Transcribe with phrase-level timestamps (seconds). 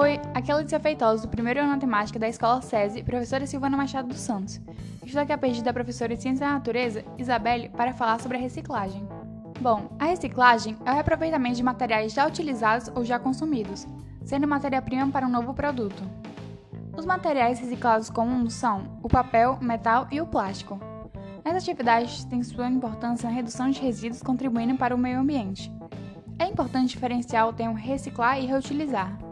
[0.00, 3.46] Oi, aqui é a Letícia Feitosa, do primeiro ano de matemática da Escola SESI, professora
[3.46, 4.58] Silvana Machado dos Santos.
[5.04, 8.40] Estou aqui a pedido da professora de Ciência da Natureza, Isabelle, para falar sobre a
[8.40, 9.06] reciclagem.
[9.60, 13.86] Bom, a reciclagem é o reaproveitamento de materiais já utilizados ou já consumidos,
[14.24, 16.02] sendo matéria-prima para um novo produto.
[16.96, 20.80] Os materiais reciclados comuns são o papel, metal e o plástico.
[21.44, 25.70] Essas atividades têm sua importância na redução de resíduos contribuindo para o meio ambiente.
[26.38, 29.29] É importante diferenciar o termo reciclar e reutilizar.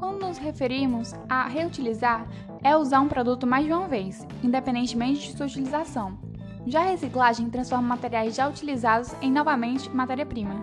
[0.00, 2.26] Quando nos referimos a reutilizar,
[2.62, 6.18] é usar um produto mais de uma vez, independentemente de sua utilização.
[6.66, 10.54] Já a reciclagem transforma materiais já utilizados em novamente matéria-prima.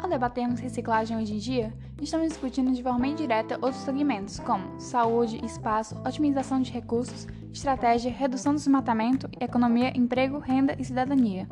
[0.00, 5.44] Ao debatermos reciclagem hoje em dia, estamos discutindo de forma indireta outros segmentos, como saúde,
[5.44, 11.48] espaço, otimização de recursos, estratégia, redução do desmatamento, economia, emprego, renda e cidadania.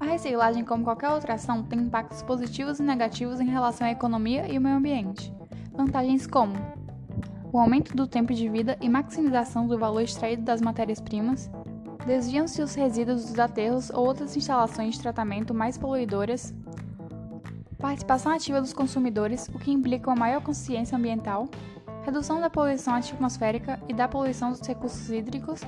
[0.00, 4.50] A reciclagem, como qualquer outra ação, tem impactos positivos e negativos em relação à economia
[4.50, 5.30] e ao meio ambiente.
[5.74, 6.54] Vantagens como
[7.52, 11.50] o aumento do tempo de vida e maximização do valor extraído das matérias-primas,
[12.06, 16.54] desviam-se os resíduos dos aterros ou outras instalações de tratamento mais poluidoras,
[17.78, 21.46] participação ativa dos consumidores, o que implica uma maior consciência ambiental,
[22.04, 25.60] redução da poluição atmosférica e da poluição dos recursos hídricos,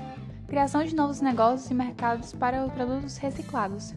[0.47, 3.95] criação de novos negócios e mercados para os produtos reciclados.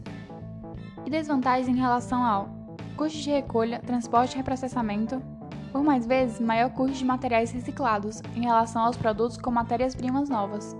[1.05, 2.49] E desvantagens em relação ao
[2.97, 5.21] custo de recolha, transporte e reprocessamento,
[5.71, 10.75] por mais vezes maior custo de materiais reciclados em relação aos produtos com matérias-primas novas.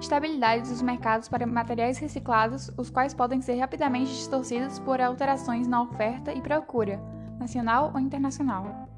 [0.00, 5.82] Estabilidade dos mercados para materiais reciclados, os quais podem ser rapidamente distorcidos por alterações na
[5.82, 7.00] oferta e procura,
[7.38, 8.88] nacional ou internacional.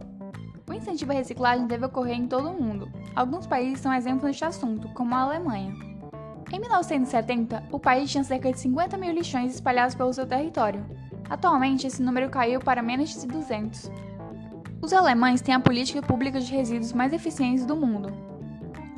[0.68, 2.88] O incentivo à reciclagem deve ocorrer em todo o mundo.
[3.16, 5.74] Alguns países são exemplos neste assunto, como a Alemanha.
[6.52, 10.84] Em 1970, o país tinha cerca de 50 mil lixões espalhados pelo seu território.
[11.28, 13.90] Atualmente, esse número caiu para menos de 200.
[14.82, 18.10] Os alemães têm a política pública de resíduos mais eficiente do mundo.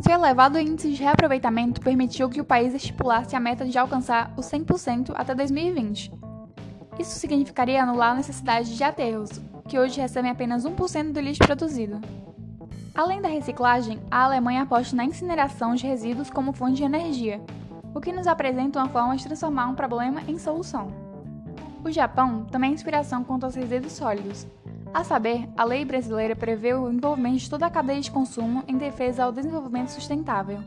[0.00, 4.47] Seu elevado índice de reaproveitamento permitiu que o país estipulasse a meta de alcançar os
[4.47, 6.12] 100% até 2020.
[6.98, 12.00] Isso significaria anular a necessidade de aterros, que hoje recebem apenas 1% do lixo produzido.
[12.94, 17.41] Além da reciclagem, a Alemanha aposta na incineração de resíduos como fonte de energia,
[17.92, 20.88] o que nos apresenta uma forma de transformar um problema em solução.
[21.84, 24.47] O Japão também é inspiração quanto aos resíduos sólidos,
[24.94, 28.76] a saber, a lei brasileira prevê o envolvimento de toda a cadeia de consumo em
[28.76, 30.58] defesa ao desenvolvimento sustentável.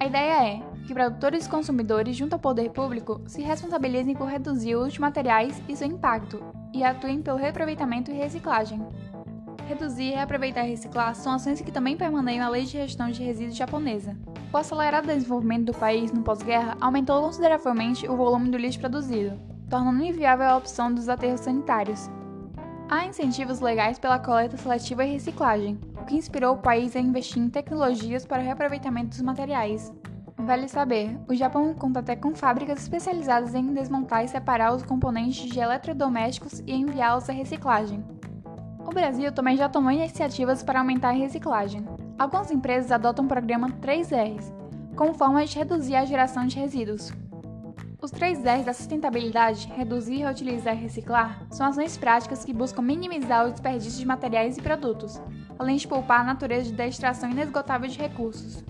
[0.00, 4.74] A ideia é que produtores e consumidores, junto ao poder público, se responsabilizem por reduzir
[4.74, 8.84] o uso de materiais e seu impacto, e atuem pelo reaproveitamento e reciclagem.
[9.66, 13.56] Reduzir, reaproveitar e reciclar são ações que também permaneiam na Lei de Gestão de Resíduos
[13.56, 14.16] japonesa.
[14.52, 19.38] O acelerado desenvolvimento do país no pós-guerra aumentou consideravelmente o volume do lixo produzido,
[19.70, 22.10] tornando inviável a opção dos aterros sanitários,
[22.88, 27.42] Há incentivos legais pela coleta seletiva e reciclagem, o que inspirou o país a investir
[27.42, 29.92] em tecnologias para o reaproveitamento dos materiais.
[30.36, 35.50] Vale saber, o Japão conta até com fábricas especializadas em desmontar e separar os componentes
[35.50, 38.04] de eletrodomésticos e enviá-los à reciclagem.
[38.80, 41.86] O Brasil também já tomou iniciativas para aumentar a reciclagem.
[42.18, 44.52] Algumas empresas adotam o programa 3Rs,
[44.94, 47.10] como forma de reduzir a geração de resíduos,
[48.04, 53.46] os três R's da sustentabilidade, reduzir, reutilizar e reciclar, são ações práticas que buscam minimizar
[53.46, 55.20] o desperdício de materiais e produtos,
[55.58, 58.62] além de poupar a natureza da extração inesgotável de recursos.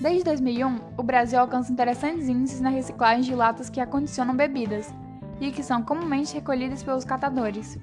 [0.00, 4.92] Desde 2001, o Brasil alcança interessantes índices na reciclagem de latas que acondicionam bebidas
[5.38, 7.78] e que são comumente recolhidas pelos catadores.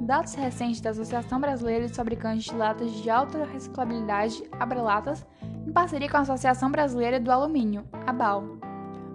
[0.00, 5.24] Dados recentes da Associação Brasileira de Fabricantes de Latas de Alta Reciclabilidade, Abrelatas,
[5.66, 8.63] em parceria com a Associação Brasileira do Alumínio, ABAL,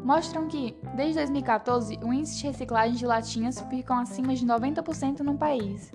[0.04, 5.38] mostram que, desde 2014, o índice de reciclagem de latinhas ficam acima de 90% no
[5.38, 5.92] país.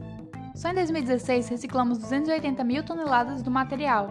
[0.55, 4.09] Só em 2016 reciclamos 280 mil toneladas do material,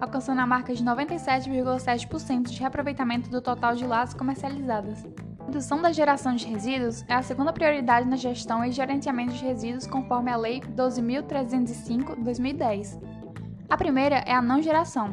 [0.00, 5.04] alcançando a marca de 97,7% de reaproveitamento do total de latas comercializadas.
[5.40, 9.44] A redução da geração de resíduos é a segunda prioridade na gestão e gerenciamento de
[9.44, 12.98] resíduos conforme a Lei 12.305-2010.
[13.68, 15.12] A primeira é a não geração.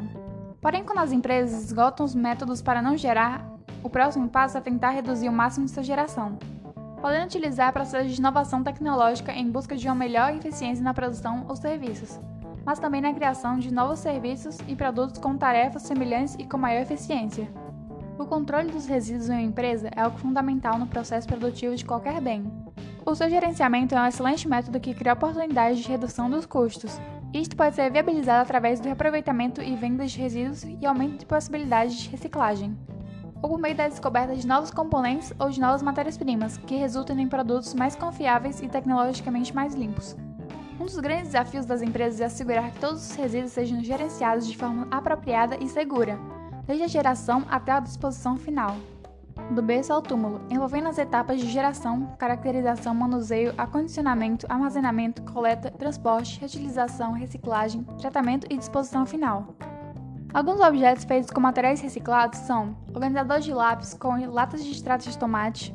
[0.58, 3.51] Porém, quando as empresas esgotam os métodos para não gerar,
[3.82, 6.38] o próximo passo é tentar reduzir o máximo de sua geração,
[7.00, 11.56] podendo utilizar processos de inovação tecnológica em busca de uma melhor eficiência na produção ou
[11.56, 12.20] serviços,
[12.64, 16.82] mas também na criação de novos serviços e produtos com tarefas semelhantes e com maior
[16.82, 17.48] eficiência.
[18.18, 22.20] O controle dos resíduos em uma empresa é algo fundamental no processo produtivo de qualquer
[22.20, 22.44] bem.
[23.04, 27.00] O seu gerenciamento é um excelente método que cria oportunidades de redução dos custos.
[27.34, 31.96] Isto pode ser viabilizado através do reaproveitamento e venda de resíduos e aumento de possibilidades
[31.96, 32.78] de reciclagem
[33.42, 37.28] ou por meio da descoberta de novos componentes ou de novas matérias-primas, que resultem em
[37.28, 40.16] produtos mais confiáveis e tecnologicamente mais limpos.
[40.80, 44.56] Um dos grandes desafios das empresas é assegurar que todos os resíduos sejam gerenciados de
[44.56, 46.18] forma apropriada e segura,
[46.66, 48.76] desde a geração até a disposição final.
[49.50, 56.38] Do berço ao túmulo, envolvendo as etapas de geração, caracterização, manuseio, acondicionamento, armazenamento, coleta, transporte,
[56.38, 59.54] reutilização, reciclagem, tratamento e disposição final.
[60.34, 65.18] Alguns objetos feitos com materiais reciclados são organizadores de lápis com latas de extrato de
[65.18, 65.70] tomate,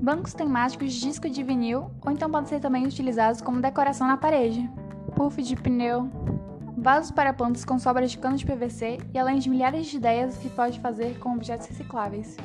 [0.00, 4.16] bancos temáticos de disco de vinil ou então podem ser também utilizados como decoração na
[4.16, 4.68] parede,
[5.14, 6.10] puff de pneu,
[6.76, 10.36] vasos para plantas com sobras de cano de PVC e além de milhares de ideias
[10.36, 12.36] que pode fazer com objetos recicláveis.